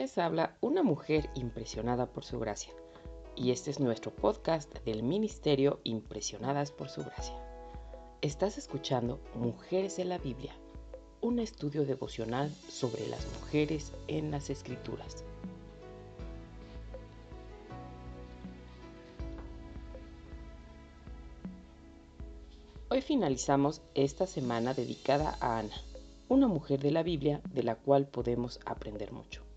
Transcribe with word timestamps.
Les 0.00 0.16
habla 0.16 0.56
una 0.62 0.82
mujer 0.82 1.28
impresionada 1.34 2.06
por 2.06 2.24
su 2.24 2.38
gracia. 2.40 2.72
Y 3.36 3.50
este 3.50 3.70
es 3.70 3.80
nuestro 3.80 4.10
podcast 4.10 4.72
del 4.86 5.02
Ministerio 5.02 5.78
Impresionadas 5.84 6.72
por 6.72 6.88
su 6.88 7.04
gracia. 7.04 7.34
Estás 8.22 8.56
escuchando 8.56 9.20
Mujeres 9.34 9.98
en 9.98 10.08
la 10.08 10.16
Biblia, 10.16 10.54
un 11.20 11.38
estudio 11.38 11.84
devocional 11.84 12.50
sobre 12.66 13.06
las 13.08 13.26
mujeres 13.40 13.92
en 14.08 14.30
las 14.30 14.48
Escrituras. 14.48 15.22
Hoy 22.88 23.02
finalizamos 23.02 23.82
esta 23.94 24.26
semana 24.26 24.72
dedicada 24.72 25.36
a 25.42 25.58
Ana, 25.58 25.76
una 26.30 26.48
mujer 26.48 26.80
de 26.80 26.90
la 26.90 27.02
Biblia 27.02 27.42
de 27.52 27.64
la 27.64 27.74
cual 27.74 28.06
podemos 28.06 28.60
aprender 28.64 29.12
mucho. 29.12 29.49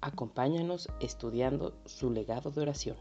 Acompáñanos 0.00 0.88
estudiando 1.00 1.74
su 1.84 2.10
legado 2.10 2.50
de 2.50 2.60
oración. 2.60 2.96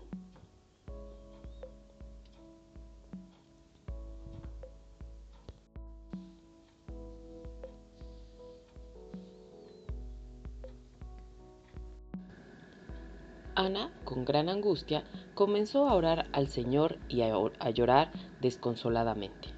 Ana, 13.59 13.91
con 14.04 14.23
gran 14.23 14.49
angustia, 14.49 15.04
comenzó 15.34 15.88
a 15.88 15.95
orar 15.95 16.27
al 16.32 16.48
Señor 16.48 16.99
y 17.09 17.23
a, 17.23 17.70
llorar 17.71 18.12
desconsoladamente. 18.40 19.49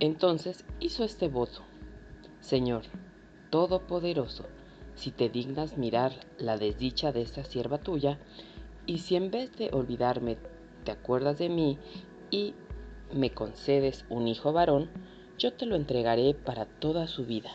Entonces 0.00 0.66
hizo 0.78 1.02
este 1.02 1.28
voto. 1.28 1.62
Señor, 2.40 2.82
Todopoderoso, 3.48 4.44
si 4.96 5.10
te 5.10 5.28
dignas 5.28 5.76
mirar 5.76 6.12
la 6.38 6.56
desdicha 6.56 7.12
de 7.12 7.22
esta 7.22 7.44
sierva 7.44 7.78
tuya, 7.78 8.18
y 8.86 8.98
si 8.98 9.16
en 9.16 9.30
vez 9.30 9.52
de 9.56 9.70
olvidarme 9.72 10.38
te 10.84 10.92
acuerdas 10.92 11.38
de 11.38 11.48
mí 11.48 11.78
y 12.30 12.54
me 13.12 13.30
concedes 13.30 14.04
un 14.08 14.26
hijo 14.26 14.52
varón, 14.52 14.90
yo 15.38 15.52
te 15.52 15.66
lo 15.66 15.76
entregaré 15.76 16.34
para 16.34 16.64
toda 16.64 17.06
su 17.06 17.26
vida. 17.26 17.50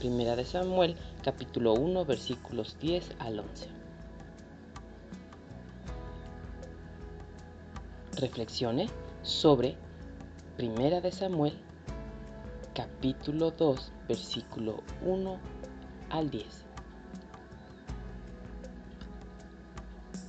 Primera 0.00 0.36
de 0.36 0.44
Samuel, 0.44 0.96
capítulo 1.22 1.74
1, 1.74 2.04
versículos 2.04 2.76
10 2.80 3.16
al 3.18 3.38
11. 3.38 3.68
Reflexione 8.16 8.88
sobre 9.22 9.76
Primera 10.56 11.00
de 11.00 11.12
Samuel, 11.12 11.54
capítulo 12.74 13.52
2, 13.52 13.92
versículo 14.08 14.82
1 15.04 15.61
al 16.12 16.30
10. 16.30 16.46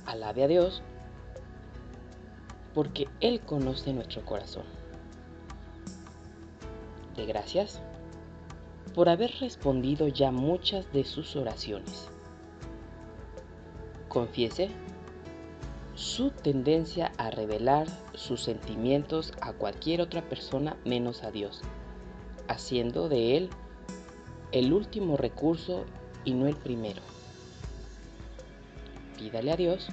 Alabe 0.06 0.44
a 0.44 0.48
Dios 0.48 0.82
porque 2.74 3.06
Él 3.20 3.40
conoce 3.40 3.92
nuestro 3.92 4.24
corazón. 4.24 4.64
De 7.14 7.26
gracias 7.26 7.80
por 8.94 9.08
haber 9.08 9.30
respondido 9.40 10.08
ya 10.08 10.32
muchas 10.32 10.90
de 10.92 11.04
sus 11.04 11.36
oraciones. 11.36 12.08
Confiese 14.08 14.70
su 15.94 16.30
tendencia 16.30 17.12
a 17.18 17.30
revelar 17.30 17.86
sus 18.14 18.42
sentimientos 18.42 19.32
a 19.40 19.52
cualquier 19.52 20.00
otra 20.00 20.22
persona 20.22 20.76
menos 20.84 21.22
a 21.22 21.30
Dios, 21.30 21.60
haciendo 22.48 23.08
de 23.08 23.36
Él 23.36 23.50
el 24.54 24.72
último 24.72 25.16
recurso 25.16 25.84
y 26.24 26.32
no 26.32 26.46
el 26.46 26.54
primero. 26.54 27.02
Pídale 29.18 29.50
a 29.50 29.56
Dios 29.56 29.88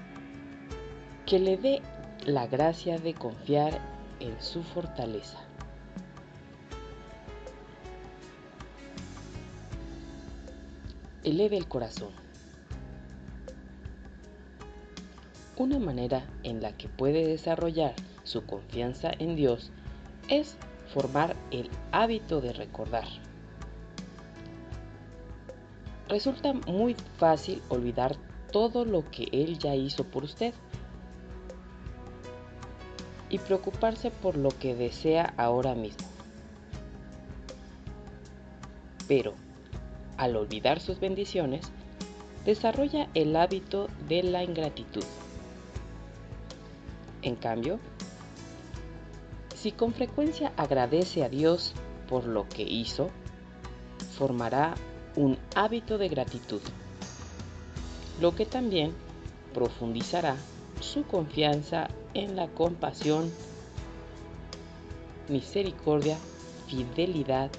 que 1.25 1.39
le 1.39 1.57
dé 1.57 1.81
la 2.25 2.45
gracia 2.45 2.99
de 2.99 3.15
confiar 3.15 3.81
en 4.19 4.39
su 4.39 4.61
fortaleza. 4.61 5.39
eleve 11.23 11.55
el 11.55 11.67
corazón. 11.67 12.09
Una 15.55 15.77
manera 15.77 16.25
en 16.43 16.61
la 16.61 16.75
que 16.75 16.87
puede 16.87 17.27
desarrollar 17.27 17.93
su 18.23 18.45
confianza 18.45 19.11
en 19.19 19.35
Dios 19.35 19.71
es 20.29 20.57
formar 20.87 21.35
el 21.51 21.69
hábito 21.91 22.41
de 22.41 22.53
recordar. 22.53 23.05
Resulta 26.11 26.51
muy 26.51 26.97
fácil 27.17 27.61
olvidar 27.69 28.17
todo 28.51 28.83
lo 28.83 29.09
que 29.09 29.29
Él 29.31 29.57
ya 29.57 29.75
hizo 29.75 30.03
por 30.03 30.25
usted 30.25 30.53
y 33.29 33.39
preocuparse 33.39 34.11
por 34.11 34.35
lo 34.35 34.49
que 34.49 34.75
desea 34.75 35.33
ahora 35.37 35.73
mismo. 35.73 36.05
Pero 39.07 39.35
al 40.17 40.35
olvidar 40.35 40.81
sus 40.81 40.99
bendiciones, 40.99 41.71
desarrolla 42.43 43.07
el 43.13 43.33
hábito 43.37 43.87
de 44.09 44.23
la 44.23 44.43
ingratitud. 44.43 45.05
En 47.21 47.37
cambio, 47.37 47.79
si 49.55 49.71
con 49.71 49.93
frecuencia 49.93 50.51
agradece 50.57 51.23
a 51.23 51.29
Dios 51.29 51.71
por 52.09 52.25
lo 52.25 52.49
que 52.49 52.63
hizo, 52.63 53.09
formará 54.17 54.75
un 55.15 55.37
hábito 55.55 55.97
de 55.97 56.09
gratitud, 56.09 56.61
lo 58.19 58.33
que 58.35 58.45
también 58.45 58.93
profundizará 59.53 60.35
su 60.79 61.03
confianza 61.03 61.89
en 62.13 62.35
la 62.35 62.47
compasión, 62.47 63.31
misericordia, 65.27 66.17
fidelidad 66.67 67.51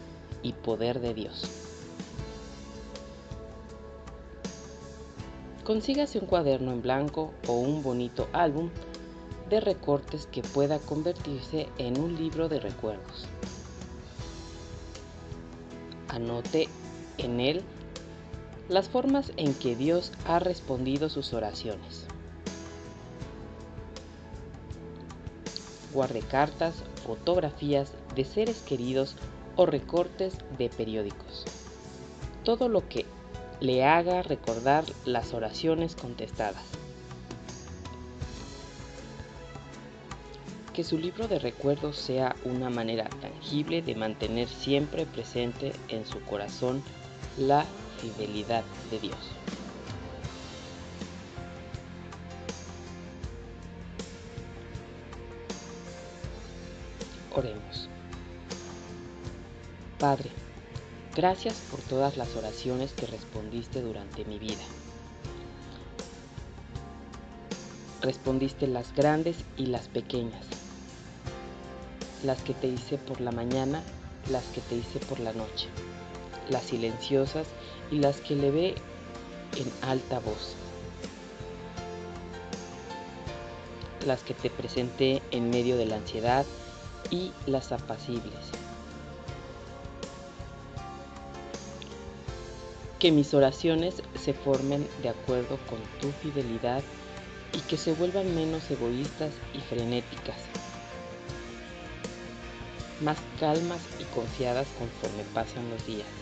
y 0.43 0.53
poder 0.53 1.01
de 1.01 1.15
Dios. 1.15 1.43
Consígase 5.65 6.19
un 6.19 6.27
cuaderno 6.27 6.73
en 6.73 6.83
blanco 6.83 7.33
o 7.47 7.53
un 7.53 7.83
bonito 7.83 8.29
álbum 8.33 8.71
de 9.49 9.61
recortes 9.61 10.27
que 10.27 10.43
pueda 10.43 10.79
convertirse 10.79 11.69
en 11.79 12.01
un 12.01 12.17
libro 12.17 12.49
de 12.49 12.59
recuerdos. 12.59 13.27
Anote 16.09 16.69
en 17.19 17.41
él 17.41 17.63
las 18.69 18.89
formas 18.89 19.33
en 19.37 19.55
que 19.55 19.77
Dios 19.77 20.13
ha 20.27 20.39
respondido 20.39 21.09
sus 21.09 21.33
oraciones. 21.33 22.07
Guarde 25.93 26.21
cartas, 26.21 26.75
fotografías 27.05 27.93
de 28.15 28.25
seres 28.25 28.63
queridos 28.63 29.17
o 29.57 29.67
recortes 29.67 30.35
de 30.57 30.71
periódicos. 30.71 31.45
Todo 32.45 32.69
lo 32.69 32.89
que 32.89 33.05
le 33.61 33.85
haga 33.85 34.23
recordar 34.23 34.85
las 35.05 35.35
oraciones 35.35 35.95
contestadas. 35.95 36.65
Que 40.73 40.83
su 40.83 40.97
libro 40.97 41.29
de 41.29 41.39
recuerdos 41.39 41.97
sea 41.97 42.35
una 42.45 42.71
manera 42.71 43.05
tangible 43.21 43.83
de 43.83 43.95
mantener 43.95 44.49
siempre 44.49 45.05
presente 45.05 45.73
en 45.89 46.07
su 46.07 46.23
corazón 46.23 46.83
la 47.37 47.65
fidelidad 47.99 48.65
de 48.91 48.99
Dios. 48.99 49.19
Oremos. 57.35 57.89
Padre, 59.99 60.31
Gracias 61.15 61.57
por 61.71 61.81
todas 61.83 62.17
las 62.17 62.37
oraciones 62.37 62.93
que 62.93 63.05
respondiste 63.05 63.83
durante 63.83 64.25
mi 64.25 64.39
vida. 64.39 64.65
Respondiste 68.01 68.67
las 68.67 68.95
grandes 68.95 69.37
y 69.59 69.67
las 69.67 69.89
pequeñas, 69.89 70.47
las 72.25 72.41
que 72.41 72.55
te 72.55 72.67
hice 72.67 72.97
por 72.97 73.21
la 73.21 73.31
mañana, 73.31 73.83
las 74.31 74.45
que 74.47 74.63
te 74.63 74.75
hice 74.75 75.01
por 75.01 75.21
la 75.21 75.35
noche, 75.35 75.69
las 76.49 76.65
silenciosas 76.65 77.47
y 77.91 77.99
las 77.99 78.21
que 78.21 78.37
le 78.37 78.51
ve 78.51 78.75
en 79.57 79.89
alta 79.89 80.19
voz, 80.19 80.55
las 84.07 84.23
que 84.23 84.35
te 84.35 84.51
presenté 84.51 85.23
en 85.31 85.51
medio 85.51 85.77
de 85.77 85.87
la 85.87 85.97
ansiedad 85.97 86.47
y 87.11 87.33
las 87.47 87.73
apacibles. 87.73 88.51
Que 92.99 93.13
mis 93.13 93.35
oraciones 93.35 94.03
se 94.15 94.33
formen 94.33 94.89
de 95.03 95.09
acuerdo 95.09 95.59
con 95.69 95.81
tu 96.01 96.13
fidelidad 96.23 96.83
y 97.53 97.59
que 97.61 97.77
se 97.77 97.93
vuelvan 97.93 98.35
menos 98.35 98.71
egoístas 98.71 99.33
y 99.53 99.59
frenéticas, 99.59 100.37
más 103.03 103.19
calmas 103.39 103.81
y 103.99 104.05
confiadas 104.15 104.69
conforme 104.79 105.25
pasan 105.35 105.69
los 105.69 105.85
días 105.85 106.22